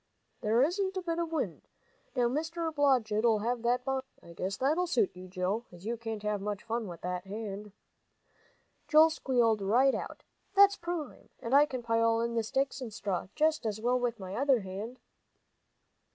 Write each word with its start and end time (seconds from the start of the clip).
"There 0.41 0.63
isn't 0.63 0.97
a 0.97 1.03
bit 1.03 1.19
of 1.19 1.31
wind. 1.31 1.61
Now 2.15 2.27
Mr. 2.27 2.73
Blodgett'll 2.73 3.37
have 3.43 3.61
that 3.61 3.85
bonfire, 3.85 4.09
I 4.23 4.33
guess; 4.33 4.57
that'll 4.57 4.87
suit 4.87 5.15
you, 5.15 5.27
Joe, 5.27 5.65
as 5.71 5.85
you 5.85 5.95
can't 5.95 6.23
have 6.23 6.41
much 6.41 6.63
fun 6.63 6.87
with 6.87 7.01
that 7.01 7.27
hand." 7.27 7.71
Joel 8.87 9.11
squealed 9.11 9.61
right 9.61 9.93
out. 9.93 10.23
"That's 10.55 10.75
prime! 10.75 11.29
And 11.39 11.53
I 11.53 11.67
can 11.67 11.83
pile 11.83 12.19
in 12.19 12.33
the 12.33 12.41
sticks 12.41 12.81
and 12.81 12.91
straw 12.91 13.27
just 13.35 13.63
as 13.63 13.79
well 13.79 13.99
with 13.99 14.19
my 14.19 14.33
other 14.35 14.61
hand." 14.61 14.97